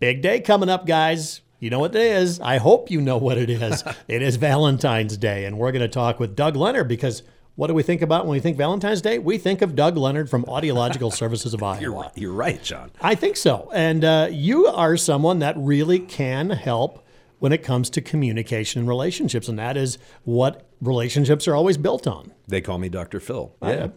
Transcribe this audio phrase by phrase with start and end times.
[0.00, 1.40] Big day coming up, guys.
[1.58, 2.38] You know what it is.
[2.38, 3.82] I hope you know what it is.
[4.08, 7.24] it is Valentine's Day, and we're going to talk with Doug Leonard because
[7.56, 9.18] what do we think about when we think Valentine's Day?
[9.18, 11.80] We think of Doug Leonard from Audiological Services of Iowa.
[11.80, 12.92] You're, you're right, John.
[13.00, 13.68] I think so.
[13.74, 17.04] And uh, you are someone that really can help
[17.40, 22.06] when it comes to communication and relationships, and that is what relationships are always built
[22.06, 22.32] on.
[22.48, 23.20] They call me Dr.
[23.20, 23.54] Phil.
[23.62, 23.88] Yeah.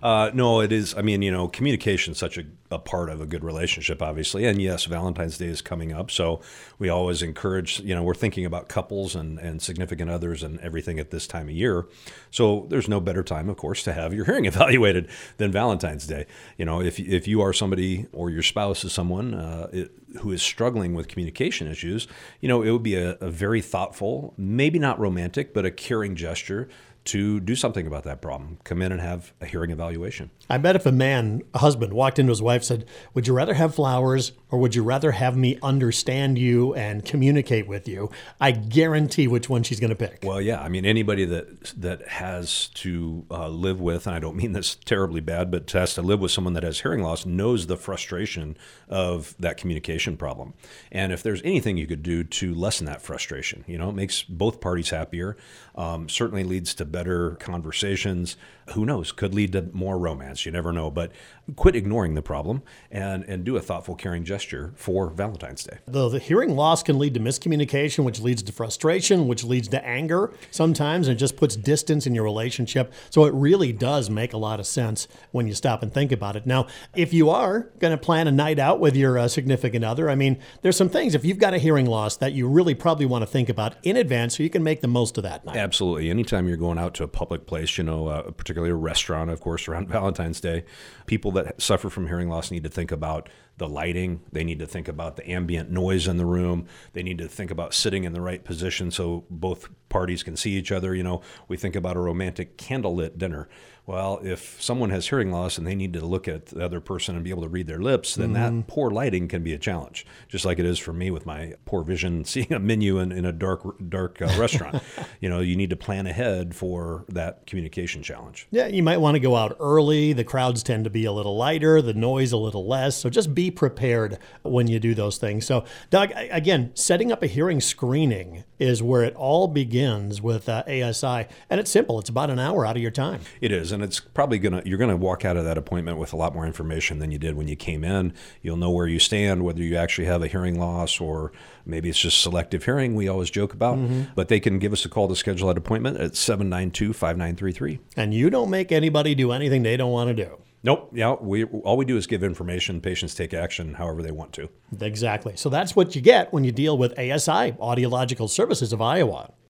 [0.00, 0.94] Uh, no, it is.
[0.94, 4.44] I mean, you know, communication is such a, a part of a good relationship, obviously.
[4.44, 6.12] And yes, Valentine's Day is coming up.
[6.12, 6.40] So
[6.78, 11.00] we always encourage, you know, we're thinking about couples and, and significant others and everything
[11.00, 11.88] at this time of year.
[12.30, 15.08] So there's no better time, of course, to have your hearing evaluated
[15.38, 16.26] than Valentine's Day.
[16.56, 20.30] You know, if, if you are somebody or your spouse is someone uh, it, who
[20.30, 22.06] is struggling with communication issues,
[22.40, 26.14] you know, it would be a, a very thoughtful, maybe not romantic, but a caring
[26.14, 26.68] gesture gesture
[27.06, 28.58] to do something about that problem.
[28.64, 30.30] Come in and have a hearing evaluation.
[30.48, 33.54] I bet if a man, a husband, walked into his wife said, Would you rather
[33.54, 38.10] have flowers or would you rather have me understand you and communicate with you?
[38.40, 40.20] I guarantee which one she's going to pick.
[40.22, 40.60] Well, yeah.
[40.60, 44.74] I mean, anybody that that has to uh, live with, and I don't mean this
[44.74, 48.56] terribly bad, but has to live with someone that has hearing loss knows the frustration
[48.88, 50.54] of that communication problem.
[50.92, 54.22] And if there's anything you could do to lessen that frustration, you know, it makes
[54.22, 55.36] both parties happier,
[55.74, 58.38] um, certainly leads to better conversations.
[58.70, 59.12] Who knows?
[59.12, 60.46] Could lead to more romance.
[60.46, 60.90] You never know.
[60.90, 61.12] But
[61.54, 65.76] quit ignoring the problem and, and do a thoughtful, caring gesture for Valentine's Day.
[65.86, 69.86] The, the hearing loss can lead to miscommunication, which leads to frustration, which leads to
[69.86, 72.92] anger sometimes, and it just puts distance in your relationship.
[73.10, 76.34] So it really does make a lot of sense when you stop and think about
[76.34, 76.46] it.
[76.46, 80.08] Now, if you are going to plan a night out with your uh, significant other,
[80.08, 83.06] I mean, there's some things, if you've got a hearing loss, that you really probably
[83.06, 85.56] want to think about in advance so you can make the most of that night.
[85.56, 86.10] Absolutely.
[86.10, 89.40] Anytime you're going out to a public place, you know, uh, particularly a restaurant, of
[89.40, 90.64] course, around Valentine's Day,
[91.06, 94.20] people that suffer from hearing loss need to think about the lighting.
[94.32, 96.66] They need to think about the ambient noise in the room.
[96.92, 100.52] They need to think about sitting in the right position so both parties can see
[100.52, 100.94] each other.
[100.94, 103.48] You know, we think about a romantic candlelit dinner.
[103.86, 107.14] Well, if someone has hearing loss and they need to look at the other person
[107.14, 108.58] and be able to read their lips, then mm-hmm.
[108.58, 110.04] that poor lighting can be a challenge.
[110.26, 113.24] Just like it is for me with my poor vision, seeing a menu in, in
[113.24, 114.82] a dark, dark uh, restaurant.
[115.20, 118.48] you know, you need to plan ahead for that communication challenge.
[118.50, 120.12] Yeah, you might want to go out early.
[120.12, 122.96] The crowds tend to be a little lighter, the noise a little less.
[122.96, 125.46] So just be prepared when you do those things.
[125.46, 130.64] So, Doug, again, setting up a hearing screening is where it all begins with uh,
[130.66, 131.98] ASI, and it's simple.
[131.98, 133.20] It's about an hour out of your time.
[133.40, 136.16] It is and it's probably gonna you're gonna walk out of that appointment with a
[136.16, 138.12] lot more information than you did when you came in.
[138.42, 141.32] You'll know where you stand, whether you actually have a hearing loss or
[141.64, 142.94] maybe it's just selective hearing.
[142.94, 144.04] We always joke about, mm-hmm.
[144.14, 147.78] but they can give us a call to schedule that appointment at 792-5933.
[147.96, 150.38] And you don't make anybody do anything they don't want to do.
[150.66, 150.90] Nope.
[150.92, 152.80] Yeah, we all we do is give information.
[152.80, 154.48] Patients take action however they want to.
[154.80, 155.36] Exactly.
[155.36, 159.30] So that's what you get when you deal with ASI, Audiological Services of Iowa.